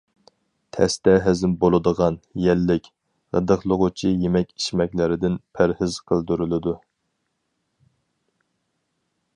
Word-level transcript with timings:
تەستە 0.75 1.11
ھەزىم 1.25 1.51
بولىدىغان، 1.63 2.17
يەللىك، 2.45 2.89
غىدىقلىغۇچى 3.37 4.13
يېمەك-ئىچمەكلەردىن 4.23 5.37
پەرھىز 5.59 6.01
قىلدۇرۇلىدۇ. 6.13 6.77